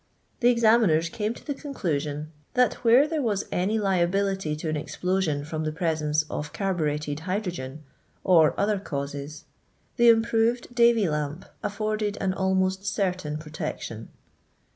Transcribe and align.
The 0.39 0.49
examiners 0.49 1.09
came 1.09 1.35
to 1.35 1.45
the 1.45 1.53
conclusion 1.53 2.31
that 2.55 2.73
a. 2.73 2.75
B. 2.75 2.75
HATTON, 2.75 2.79
AccoutUanL 2.79 2.83
where 2.85 3.07
there 3.07 3.21
vras 3.21 3.43
any 3.51 3.77
liability 3.79 4.55
to 4.55 4.67
an 4.67 4.75
explosion 4.75 5.45
from 5.45 5.63
the 5.63 5.71
presence 5.71 6.23
of 6.23 6.51
carburetted 6.51 7.19
hydrogen, 7.19 7.83
or 8.23 8.59
other 8.59 8.79
causes, 8.79 9.45
the 9.97 10.09
Improved 10.09 10.73
Davy 10.73 11.07
Lamp 11.07 11.45
i^orded 11.63 12.17
an 12.19 12.33
almost 12.33 12.83
certain 12.83 13.37
protection. 13.37 14.09